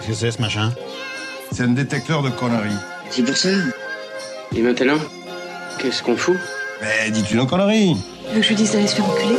[0.00, 0.72] Qu'est-ce que c'est ce machin?
[1.52, 2.76] C'est un détecteur de conneries.
[3.10, 3.48] C'est pour ça.
[4.54, 4.98] Et maintenant,
[5.78, 6.36] qu'est-ce qu'on fout?
[6.80, 7.96] Mais dis-tu nos conneries
[8.28, 9.36] Tu veux que je lui dise d'aller se faire enculer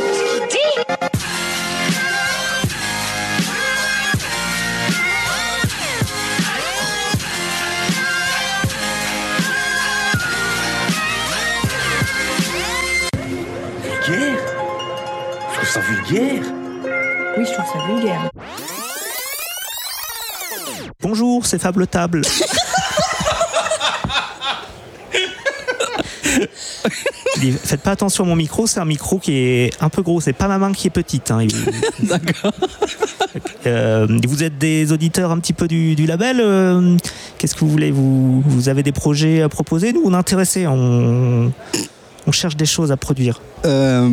[15.62, 16.42] Je trouve ça vulgaire.
[17.38, 18.30] Oui, je trouve ça vulgaire.
[21.00, 22.22] Bonjour, c'est Fable Table.
[27.62, 30.20] Faites pas attention à mon micro, c'est un micro qui est un peu gros.
[30.20, 31.30] C'est pas ma main qui est petite.
[31.30, 31.46] hein.
[32.02, 32.52] D'accord.
[33.66, 36.40] Euh, vous êtes des auditeurs un petit peu du, du label.
[36.40, 36.96] euh,
[37.38, 40.66] Qu'est-ce que vous voulez vous, vous avez des projets à proposer Nous, on est intéressés.
[40.66, 41.52] On,
[42.26, 43.40] on cherche des choses à produire.
[43.66, 44.08] Euh,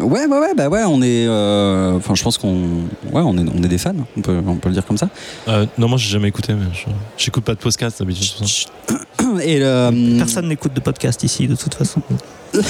[0.00, 1.26] ouais, ouais, ouais, bah ouais, on est.
[1.26, 2.54] euh, Enfin, je pense qu'on.
[3.12, 5.08] Ouais, on est, on est des fans, on peut, on peut le dire comme ça.
[5.48, 8.46] Euh, non, moi j'ai jamais écouté, mais je- j'écoute pas de podcast d'habitude.
[9.42, 10.16] Et le.
[10.18, 12.00] Personne n'écoute de podcast ici, de toute façon.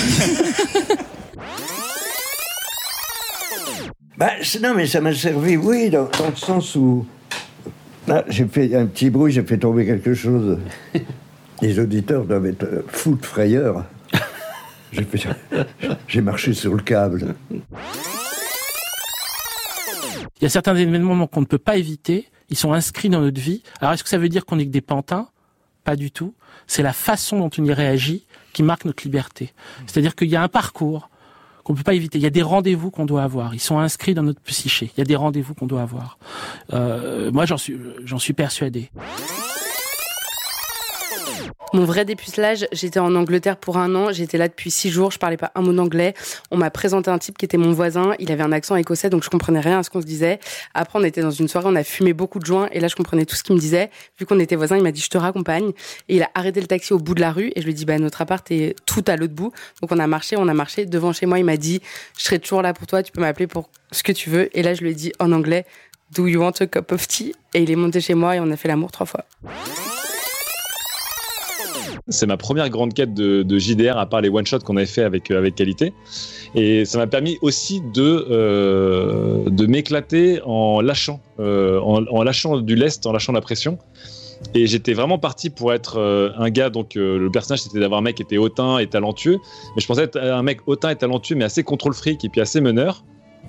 [4.17, 4.31] Bah,
[4.63, 7.05] non, mais ça m'a servi, oui, dans, dans le sens où.
[8.07, 10.59] Là, j'ai fait un petit bruit, j'ai fait tomber quelque chose.
[11.63, 13.85] Les auditeurs doivent être euh, fous de frayeur.
[16.09, 17.35] J'ai marché sur le câble.
[20.41, 22.29] Il y a certains événements qu'on ne peut pas éviter.
[22.51, 23.63] Ils sont inscrits dans notre vie.
[23.81, 25.29] Alors, est-ce que ça veut dire qu'on est que des pantins?
[25.85, 26.35] Pas du tout.
[26.67, 29.53] C'est la façon dont on y réagit qui marque notre liberté.
[29.87, 31.11] C'est-à-dire qu'il y a un parcours
[31.65, 32.19] qu'on peut pas éviter.
[32.19, 33.55] Il y a des rendez-vous qu'on doit avoir.
[33.55, 34.91] Ils sont inscrits dans notre psyché.
[34.97, 36.19] Il y a des rendez-vous qu'on doit avoir.
[36.73, 38.91] Euh, moi, j'en suis persuadé.
[41.73, 45.19] Mon vrai dépucelage, j'étais en Angleterre pour un an, j'étais là depuis six jours, je
[45.19, 46.15] parlais pas un mot d'anglais.
[46.53, 49.25] On m'a présenté un type qui était mon voisin, il avait un accent écossais, donc
[49.25, 50.39] je comprenais rien à ce qu'on se disait.
[50.75, 52.95] Après, on était dans une soirée, on a fumé beaucoup de joints, et là, je
[52.95, 53.91] comprenais tout ce qu'il me disait.
[54.21, 55.73] Vu qu'on était voisins, il m'a dit, je te raccompagne.
[56.09, 57.75] Et il a arrêté le taxi au bout de la rue, et je lui ai
[57.75, 59.53] dit, bah, notre appart est tout à l'autre bout.
[59.81, 60.87] Donc on a marché, on a marché.
[60.87, 61.81] Devant chez moi, il m'a dit,
[62.17, 64.57] je serai toujours là pour toi, tu peux m'appeler pour ce que tu veux.
[64.57, 65.65] Et là, je lui ai dit en anglais,
[66.15, 67.35] Do you want a cup of tea?
[67.55, 69.25] Et il est monté chez moi et on a fait l'amour trois fois.
[72.09, 75.31] C'est ma première grande quête de, JDR, à part les one-shots qu'on avait fait avec,
[75.31, 75.93] euh, avec qualité.
[76.55, 82.77] Et ça m'a permis aussi de, euh, de m'éclater en lâchant, euh, en, lâchant du
[82.77, 83.79] lest, en lâchant la pression.
[84.55, 85.99] Et j'étais vraiment parti pour être
[86.37, 89.39] un gars, donc le personnage c'était d'avoir un mec qui était hautain et talentueux.
[89.75, 92.43] Mais je pensais être un mec hautain et talentueux, mais assez contrôle fric et puis
[92.43, 93.05] assez meneur.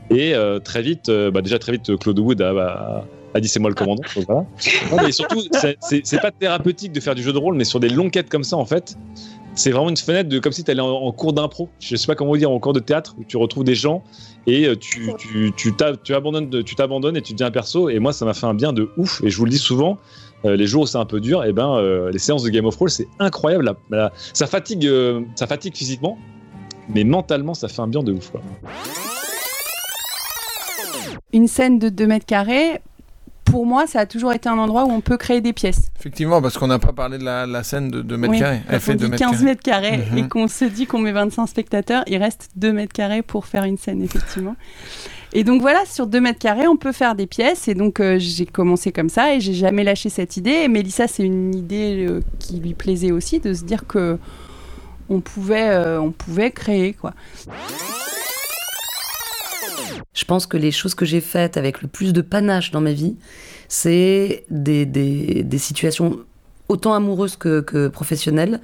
[0.09, 0.34] Et
[0.64, 4.01] très vite, bah, déjà très vite, Claude Wood a- a dit c'est moi le commandant.
[4.16, 4.46] donc voilà.
[4.91, 7.90] Non, mais surtout, c'est- pas thérapeutique de faire du jeu de rôle, mais sur des
[7.90, 8.96] longues quêtes comme ça, en fait,
[9.53, 11.69] c'est vraiment une fenêtre de comme si tu allais en, en cours d'impro.
[11.79, 14.03] Je sais pas comment dire, en cours de théâtre, où tu retrouves des gens
[14.47, 15.73] et euh, tu, tu, tu,
[16.03, 17.90] tu abandonnes, tu t'abandonnes et tu deviens un perso.
[17.90, 19.22] Et moi, ça m'a fait un bien de ouf.
[19.23, 19.97] Et je vous le dis souvent,
[20.46, 22.66] euh, les jours où c'est un peu dur, et ben, euh, les séances de Game
[22.66, 23.66] of Thrones, c'est incroyable.
[23.66, 26.17] La- la- ça, fatigue, euh, ça fatigue physiquement,
[26.94, 28.31] mais mentalement, ça fait un bien de ouf.
[28.31, 28.41] Quoi.
[31.34, 32.81] Une scène de 2 mètres carrés,
[33.55, 35.89] pour moi, ça a toujours été un endroit où on peut créer des pièces.
[35.97, 38.59] Effectivement, parce qu'on n'a pas parlé de la, la scène de 2 mètres Oui, carrés.
[38.67, 39.45] Elle fait on 2 dit mètres 15 carrés.
[39.45, 40.17] mètres carrés Mhm.
[40.17, 43.63] et qu'on se dit qu'on met 25 spectateurs, il reste 2 mètres carrés pour faire
[43.63, 44.57] une scène, effectivement.
[45.31, 47.69] Et donc voilà, sur 2 mètres carrés, on peut faire des pièces.
[47.69, 50.51] Et donc euh, j'ai commencé comme ça et j'ai jamais lâché cette idée.
[50.63, 54.17] Et Mélissa, c'est une idée euh, qui lui plaisait aussi de se dire que
[55.07, 57.13] on pouvait, euh, on pouvait créer quoi.
[60.13, 62.94] Je pense que les choses que j'ai faites avec le plus de panache dans ma
[62.94, 63.18] vie,
[63.68, 66.19] c'est des, des, situations
[66.69, 68.59] autant amoureuses que, professionnelles,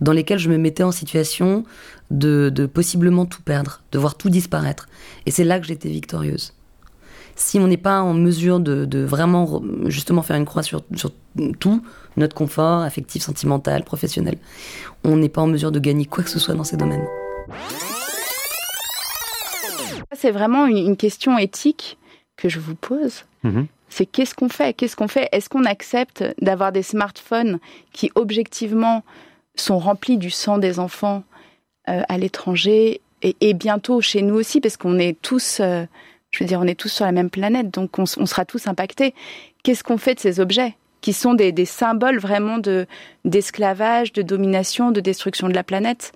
[0.00, 1.64] dans lesquelles je me mettais en situation
[2.10, 4.88] de, de possiblement tout perdre, de voir tout disparaître.
[5.26, 6.54] Et c'est là que j'étais victorieuse.
[7.36, 10.82] Si on n'est pas en mesure de, vraiment justement faire une croix sur
[11.58, 11.82] tout,
[12.16, 14.36] notre confort affectif, sentimental, professionnel,
[15.02, 17.06] on n'est pas en mesure de gagner quoi que ce soit dans ces domaines.
[20.16, 21.98] C'est vraiment une, question éthique
[22.36, 23.24] que je vous pose.
[23.88, 24.72] C'est qu'est-ce qu'on fait?
[24.72, 25.28] Qu'est-ce qu'on fait?
[25.30, 27.60] Est-ce qu'on accepte d'avoir des smartphones
[27.92, 29.04] qui objectivement
[29.54, 31.22] sont remplis du sang des enfants
[31.88, 34.60] euh, à l'étranger et, et bientôt chez nous aussi?
[34.60, 35.84] Parce qu'on est tous, euh,
[36.32, 39.14] je veux dire, on est tous sur la même planète, donc on sera tous impactés.
[39.62, 42.86] Qu'est-ce qu'on fait de ces objets qui sont des, des symboles vraiment de
[43.24, 46.12] d'esclavage, de domination, de destruction de la planète?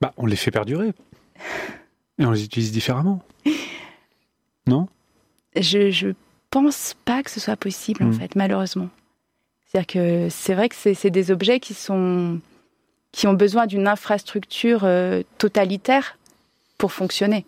[0.00, 0.92] Bah, on les fait perdurer.
[2.18, 3.20] Et on les utilise différemment.
[4.68, 4.86] Non?
[5.56, 6.08] Je, je
[6.50, 8.12] pense pas que ce soit possible, en Mm.
[8.12, 8.88] fait, malheureusement.
[9.66, 12.38] C'est-à-dire que c'est vrai que c'est c'est des objets qui sont
[13.10, 16.16] qui ont besoin d'une infrastructure euh, totalitaire
[16.78, 17.44] pour fonctionner.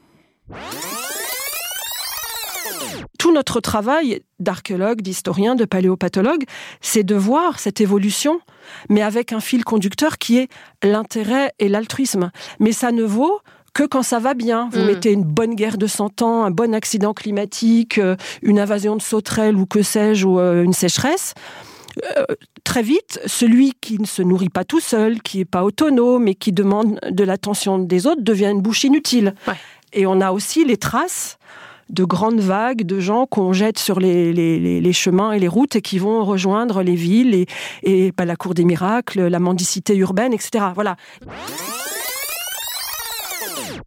[3.18, 6.44] Tout notre travail d'archéologue, d'historien, de paléopathologue,
[6.80, 8.40] c'est de voir cette évolution,
[8.90, 10.48] mais avec un fil conducteur qui est
[10.82, 12.30] l'intérêt et l'altruisme.
[12.60, 13.40] Mais ça ne vaut
[13.74, 14.68] que quand ça va bien.
[14.72, 14.86] Vous Mm.
[14.86, 19.02] mettez une bonne guerre de 100 ans, un bon accident climatique, euh, une invasion de
[19.02, 21.34] sauterelles ou que sais-je, ou euh, une sécheresse.
[22.16, 22.24] Euh,
[22.64, 26.34] très vite, celui qui ne se nourrit pas tout seul, qui n'est pas autonome et
[26.34, 29.34] qui demande de l'attention des autres devient une bouche inutile.
[29.92, 31.36] Et on a aussi les traces
[31.90, 35.46] de grandes vagues de gens qu'on jette sur les, les- les- les chemins et les
[35.48, 37.46] routes et qui vont rejoindre les villes et,
[37.82, 40.64] et bah, la cour des miracles, la mendicité urbaine, etc.
[40.74, 40.96] Voilà.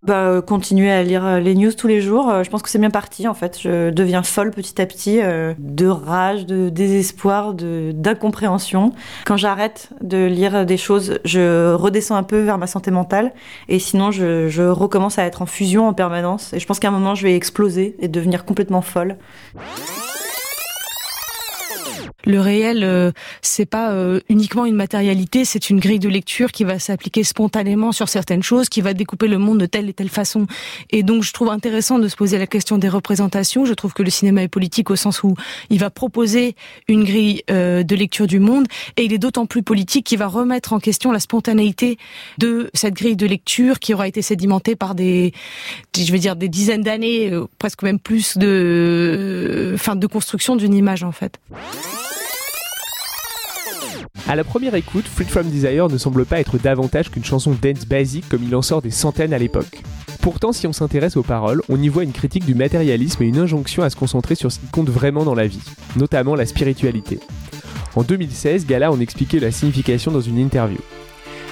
[0.04, 2.69] Bah, euh, continuer à lire euh, les news tous les jours, euh, je pense que
[2.69, 3.59] c'est bien parti en fait.
[3.59, 5.19] Je deviens folle petit à petit
[5.57, 8.94] de rage, de désespoir, de d'incompréhension.
[9.25, 13.33] Quand j'arrête de lire des choses, je redescends un peu vers ma santé mentale
[13.68, 16.53] et sinon je, je recommence à être en fusion en permanence.
[16.53, 19.18] Et je pense qu'à un moment je vais exploser et devenir complètement folle.
[22.27, 26.65] Le réel, euh, c'est pas euh, uniquement une matérialité, c'est une grille de lecture qui
[26.65, 30.09] va s'appliquer spontanément sur certaines choses, qui va découper le monde de telle et telle
[30.09, 30.45] façon.
[30.89, 33.63] Et donc, je trouve intéressant de se poser la question des représentations.
[33.63, 35.35] Je trouve que le cinéma est politique au sens où
[35.69, 36.57] il va proposer
[36.89, 40.27] une grille euh, de lecture du monde, et il est d'autant plus politique qu'il va
[40.27, 41.97] remettre en question la spontanéité
[42.39, 45.31] de cette grille de lecture qui aura été sédimentée par des,
[45.97, 51.03] je vais dire, des dizaines d'années, presque même plus de, enfin, de construction d'une image
[51.03, 51.39] en fait.
[54.29, 57.85] À la première écoute, Free From Desire ne semble pas être davantage qu'une chanson dance
[57.85, 59.81] basique comme il en sort des centaines à l'époque.
[60.21, 63.38] Pourtant, si on s'intéresse aux paroles, on y voit une critique du matérialisme et une
[63.38, 65.62] injonction à se concentrer sur ce qui compte vraiment dans la vie,
[65.95, 67.21] notamment la spiritualité.
[67.95, 70.79] En 2016, Gala en expliquait la signification dans une interview.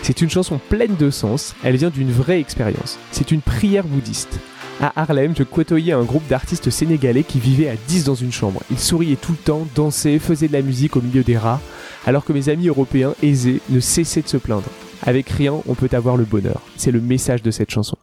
[0.02, 3.00] C'est une chanson pleine de sens, elle vient d'une vraie expérience.
[3.12, 4.38] C'est une prière bouddhiste.
[4.82, 8.62] À Harlem, je côtoyais un groupe d'artistes sénégalais qui vivaient à 10 dans une chambre.
[8.70, 11.62] Ils souriaient tout le temps, dansaient, faisaient de la musique au milieu des rats,
[12.06, 14.68] alors que mes amis européens aisés ne cessaient de se plaindre.
[15.02, 16.62] Avec rien, on peut avoir le bonheur.
[16.76, 17.98] C'est le message de cette chanson.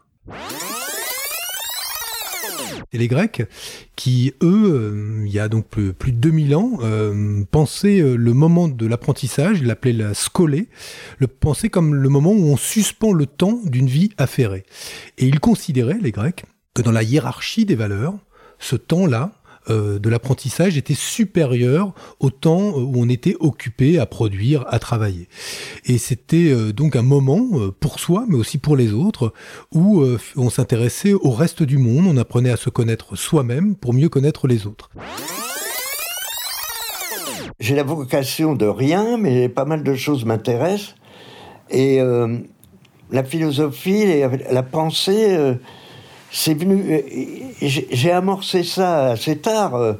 [2.94, 3.42] Et les Grecs,
[3.96, 8.34] qui, eux, euh, il y a donc plus, de 2000 ans, euh, pensaient euh, le
[8.34, 10.68] moment de l'apprentissage, ils l'appelaient la scolée,
[11.18, 14.64] le pensaient comme le moment où on suspend le temps d'une vie affairée.
[15.16, 18.14] Et ils considéraient, les Grecs, que dans la hiérarchie des valeurs,
[18.58, 19.32] ce temps-là,
[19.70, 25.28] euh, de l'apprentissage était supérieur au temps où on était occupé à produire, à travailler.
[25.84, 29.32] Et c'était euh, donc un moment euh, pour soi, mais aussi pour les autres,
[29.72, 33.94] où euh, on s'intéressait au reste du monde, on apprenait à se connaître soi-même pour
[33.94, 34.90] mieux connaître les autres.
[37.60, 40.96] J'ai la vocation de rien, mais pas mal de choses m'intéressent.
[41.70, 42.38] Et euh,
[43.12, 44.04] la philosophie,
[44.50, 45.54] la pensée, euh,
[46.32, 46.82] c'est venu.
[46.90, 47.00] euh,
[47.60, 49.92] j'ai amorcé ça assez tard, euh,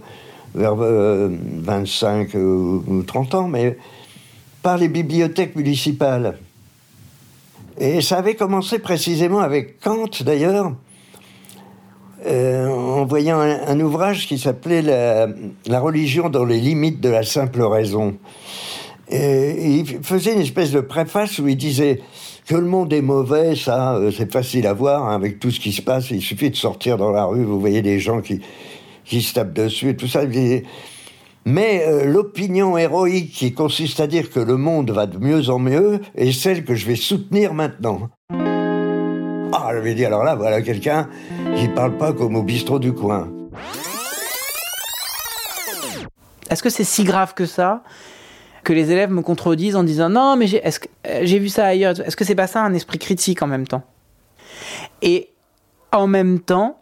[0.55, 3.76] vers euh, 25 ou ou 30 ans, mais
[4.62, 6.38] par les bibliothèques municipales.
[7.79, 10.73] Et ça avait commencé précisément avec Kant, d'ailleurs,
[12.26, 15.26] euh, en voyant un, ouvrage qui s'appelait la,
[15.67, 18.17] La religion dans les limites de la simple raison.
[19.08, 22.00] Et il faisait une espèce de préface où il disait
[22.46, 25.60] que le monde est mauvais, ça, euh, c'est facile à voir hein, avec tout ce
[25.60, 26.10] qui se passe.
[26.10, 28.40] Il suffit de sortir dans la rue, vous voyez des gens qui,
[29.04, 30.22] qui se tapent dessus et tout ça.
[31.44, 35.58] Mais euh, l'opinion héroïque qui consiste à dire que le monde va de mieux en
[35.58, 38.10] mieux est celle que je vais soutenir maintenant.
[39.52, 41.08] Ah, je vais dire, alors là, voilà quelqu'un
[41.56, 43.28] qui parle pas comme au bistrot du coin.
[46.48, 47.82] Est-ce que c'est si grave que ça?
[48.64, 51.48] Que les élèves me contredisent en disant non mais j'ai est-ce que- euh, j'ai vu
[51.48, 53.82] ça ailleurs est-ce que c'est pas ça un esprit critique en même temps?
[55.02, 55.31] Et
[55.92, 56.81] en même temps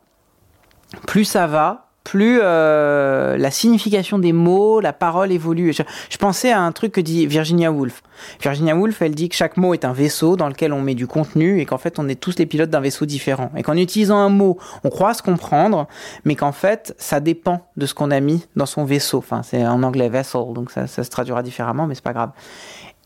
[1.06, 5.73] plus ça va plus euh, la signification des mots, la parole évolue.
[5.73, 8.02] Je, pensais à un truc que dit Virginia Woolf.
[8.40, 11.07] Virginia Woolf, elle dit que chaque mot est un vaisseau dans lequel on met du
[11.07, 13.50] contenu et qu'en fait on est tous les pilotes d'un vaisseau différent.
[13.57, 15.88] Et qu'en utilisant un mot, on croit se comprendre,
[16.25, 19.19] mais qu'en fait ça dépend de ce qu'on a mis dans son vaisseau.
[19.19, 22.30] Enfin, c'est en anglais vessel, donc ça, ça se traduira différemment, mais c'est pas grave.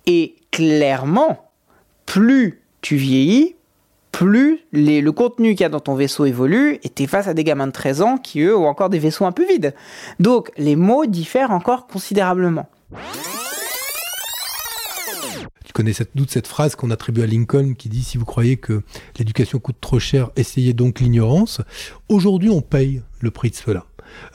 [0.06, 1.50] Et clairement,
[2.06, 3.56] plus tu vieillis,
[4.14, 7.34] plus le contenu qu'il y a dans ton vaisseau évolue, et tu es face à
[7.34, 9.74] des gamins de 13 ans qui, eux, ont encore des vaisseaux un peu vides.
[10.20, 12.68] Donc, les mots diffèrent encore considérablement.
[15.74, 18.82] Connais cette, doute cette phrase qu'on attribue à Lincoln qui dit si vous croyez que
[19.18, 21.60] l'éducation coûte trop cher, essayez donc l'ignorance.
[22.08, 23.84] Aujourd'hui, on paye le prix de cela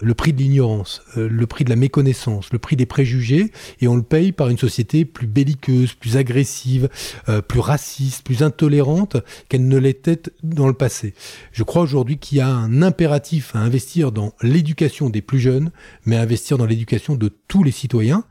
[0.02, 3.88] le prix de l'ignorance, euh, le prix de la méconnaissance, le prix des préjugés, et
[3.88, 6.90] on le paye par une société plus belliqueuse, plus agressive,
[7.28, 9.18] euh, plus raciste, plus intolérante
[9.48, 11.14] qu'elle ne l'était dans le passé.
[11.52, 15.72] Je crois aujourd'hui qu'il y a un impératif à investir dans l'éducation des plus jeunes,
[16.06, 18.24] mais à investir dans l'éducation de tous les citoyens.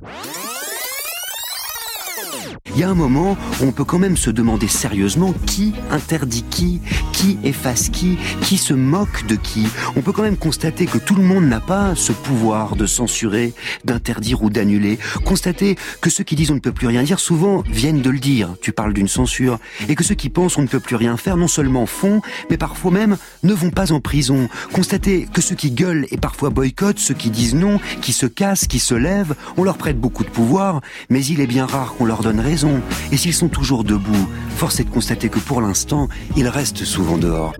[2.78, 6.44] Il y a un moment où on peut quand même se demander sérieusement qui interdit
[6.48, 6.80] qui,
[7.12, 9.66] qui efface qui, qui se moque de qui.
[9.96, 13.52] On peut quand même constater que tout le monde n'a pas ce pouvoir de censurer,
[13.84, 14.96] d'interdire ou d'annuler.
[15.24, 18.20] Constater que ceux qui disent on ne peut plus rien dire souvent viennent de le
[18.20, 18.54] dire.
[18.60, 19.58] Tu parles d'une censure.
[19.88, 22.58] Et que ceux qui pensent on ne peut plus rien faire non seulement font, mais
[22.58, 24.48] parfois même ne vont pas en prison.
[24.72, 28.68] Constater que ceux qui gueulent et parfois boycottent, ceux qui disent non, qui se cassent,
[28.68, 30.80] qui se lèvent, on leur prête beaucoup de pouvoir,
[31.10, 32.67] mais il est bien rare qu'on leur donne raison.
[33.12, 37.18] Et s'ils sont toujours debout, force est de constater que pour l'instant, ils restent souvent
[37.18, 37.54] dehors.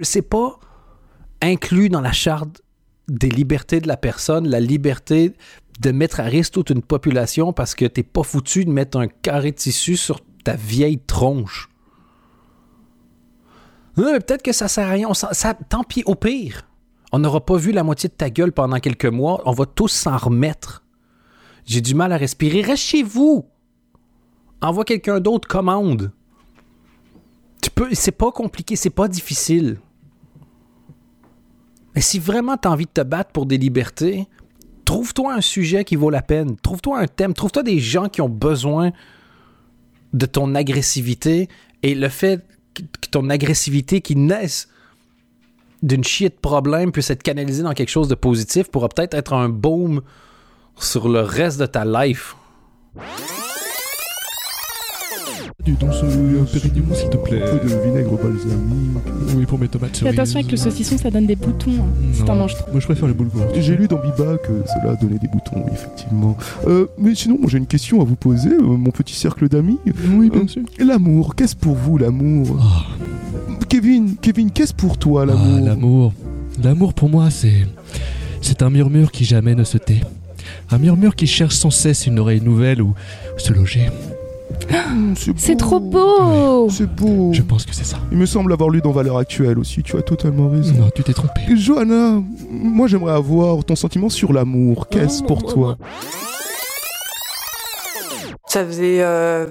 [0.00, 0.58] C'est pas
[1.42, 2.62] inclus dans la charte
[3.08, 5.32] des libertés de la personne, la liberté
[5.80, 9.08] de mettre à risque toute une population parce que t'es pas foutu de mettre un
[9.08, 11.68] carré de tissu sur ta vieille tronche.
[13.96, 15.12] Non, mais peut-être que ça sert à rien.
[15.14, 16.66] ça, tant pis, au pire.
[17.12, 19.42] On n'aura pas vu la moitié de ta gueule pendant quelques mois.
[19.46, 20.85] On va tous s'en remettre.
[21.66, 22.62] J'ai du mal à respirer.
[22.62, 23.44] Reste chez vous.
[24.62, 26.12] Envoie quelqu'un d'autre, commande.
[27.60, 29.78] Tu peux, c'est pas compliqué, c'est pas difficile.
[31.94, 34.26] Mais si vraiment tu envie de te battre pour des libertés,
[34.84, 36.56] trouve-toi un sujet qui vaut la peine.
[36.56, 37.34] Trouve-toi un thème.
[37.34, 38.92] Trouve-toi des gens qui ont besoin
[40.12, 41.48] de ton agressivité
[41.82, 44.68] et le fait que ton agressivité qui naisse
[45.82, 49.32] d'une chier de problème puisse être canalisée dans quelque chose de positif pourra peut-être être
[49.32, 50.02] un baume
[50.78, 52.36] sur le reste de ta life.
[55.80, 57.42] Dans ce pérignon, s'il te plaît.
[57.42, 59.34] Un peu de vinaigre balsamique.
[59.36, 62.22] Oui, pour mes tomates Fais attention avec le saucisson, ça donne des boutons hein, si
[62.22, 62.70] t'en manges trop.
[62.70, 63.42] Moi, je préfère les boulgours.
[63.52, 66.36] J'ai lu dans Biba que cela donnait des boutons, effectivement.
[66.68, 69.78] Euh, mais sinon, j'ai une question à vous poser, euh, mon petit cercle d'amis.
[70.14, 70.62] Oui, bien Euh, sûr.
[70.78, 72.60] L'amour, qu'est-ce pour vous l'amour?
[73.68, 75.56] Kevin, Kevin, qu'est-ce pour toi l'amour?
[75.56, 76.12] Ah, l'amour.
[76.62, 77.66] L'amour pour moi, c'est.
[78.40, 80.00] C'est un murmure qui jamais ne se tait.
[80.70, 82.94] Un murmure qui cherche sans cesse une oreille nouvelle où
[83.36, 83.88] se loger.
[85.36, 87.32] C'est trop beau C'est beau.
[87.32, 87.98] Je pense que c'est ça.
[88.10, 90.74] Il me semble avoir lu dans Valeurs Actuelles aussi, tu as totalement raison.
[90.74, 91.40] Non, tu t'es trompé.
[91.54, 94.88] Johanna, moi j'aimerais avoir ton sentiment sur l'amour.
[94.88, 95.76] Qu'est-ce pour toi?
[98.56, 99.44] Ça faisait euh,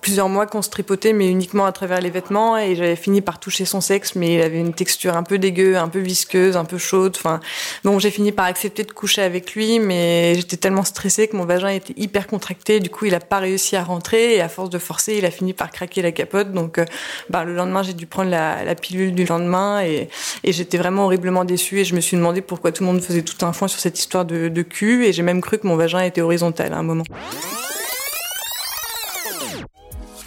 [0.00, 3.38] plusieurs mois qu'on se tripotait, mais uniquement à travers les vêtements, et j'avais fini par
[3.38, 6.64] toucher son sexe, mais il avait une texture un peu dégueu, un peu visqueuse, un
[6.64, 7.14] peu chaude.
[7.16, 7.38] Enfin,
[7.84, 11.44] donc j'ai fini par accepter de coucher avec lui, mais j'étais tellement stressée que mon
[11.44, 12.80] vagin était hyper contracté.
[12.80, 15.30] Du coup, il a pas réussi à rentrer, et à force de forcer, il a
[15.30, 16.50] fini par craquer la capote.
[16.50, 16.84] Donc, euh,
[17.30, 20.08] bah, le lendemain, j'ai dû prendre la, pilule du lendemain, et,
[20.42, 23.22] et j'étais vraiment horriblement déçue, et je me suis demandé pourquoi tout le monde faisait
[23.22, 25.76] tout un foin sur cette histoire de, de cul, et j'ai même cru que mon
[25.76, 27.04] vagin était horizontal à un moment.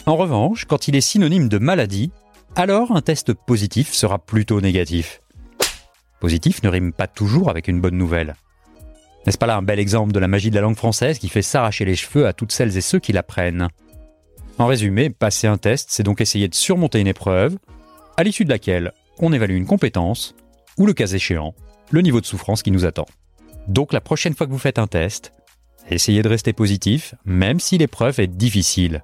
[0.05, 2.11] En revanche, quand il est synonyme de maladie,
[2.55, 5.21] alors un test positif sera plutôt négatif.
[6.19, 8.35] Positif ne rime pas toujours avec une bonne nouvelle.
[9.25, 11.43] N'est-ce pas là un bel exemple de la magie de la langue française qui fait
[11.43, 13.67] s'arracher les cheveux à toutes celles et ceux qui l'apprennent?
[14.57, 17.57] En résumé, passer un test, c'est donc essayer de surmonter une épreuve,
[18.17, 20.35] à l'issue de laquelle on évalue une compétence,
[20.77, 21.53] ou le cas échéant,
[21.91, 23.05] le niveau de souffrance qui nous attend.
[23.67, 25.33] Donc la prochaine fois que vous faites un test,
[25.89, 29.03] essayez de rester positif, même si l'épreuve est difficile.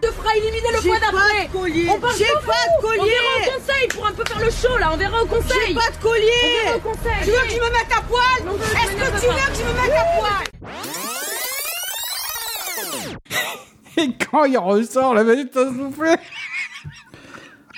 [0.00, 1.48] Te fera éliminer le point d'après.
[1.88, 3.00] On parle J'ai pas de collier.
[3.00, 4.90] On verra au conseil pour un peu faire le show là.
[4.92, 5.58] On verra au conseil.
[5.68, 6.30] J'ai pas de collier.
[6.42, 7.24] On verra au conseil.
[7.24, 9.32] Tu veux que je me mette à poil Est-ce que tu pas.
[9.32, 10.44] veux que je me mette à poil
[13.98, 16.14] Et quand il ressort, la manette t'a soufflé.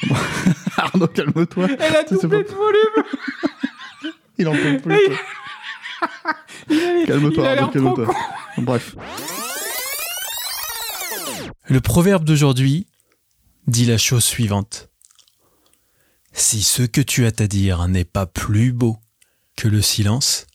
[0.77, 1.67] Arnaud, calme-toi.
[1.81, 3.05] Elle a doublé pas- de volume.
[4.41, 4.95] Il en peut plus.
[6.01, 8.07] A- Calme-toi, a Arnaud, calme-toi.
[8.59, 8.95] Bref.
[11.71, 12.87] Le proverbe d'aujourd'hui
[13.67, 14.89] dit la chose suivante.
[16.33, 18.97] Si ce que tu as à dire n'est pas plus beau
[19.55, 20.47] que le silence,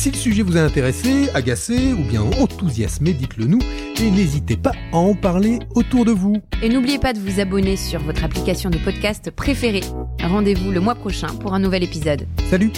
[0.00, 3.58] Si le sujet vous a intéressé, agacé ou bien enthousiasmé, dites-le nous
[4.00, 6.38] et n'hésitez pas à en parler autour de vous.
[6.62, 9.82] Et n'oubliez pas de vous abonner sur votre application de podcast préférée.
[10.22, 12.26] Rendez-vous le mois prochain pour un nouvel épisode.
[12.48, 12.72] Salut